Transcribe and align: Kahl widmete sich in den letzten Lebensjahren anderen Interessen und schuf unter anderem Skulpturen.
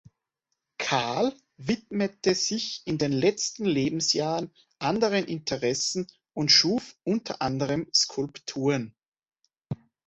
Kahl 0.79 1.31
widmete 1.57 2.33
sich 2.33 2.81
in 2.85 2.97
den 2.97 3.11
letzten 3.11 3.65
Lebensjahren 3.65 4.49
anderen 4.79 5.25
Interessen 5.25 6.07
und 6.33 6.51
schuf 6.51 6.95
unter 7.03 7.43
anderem 7.43 7.87
Skulpturen. 7.93 8.95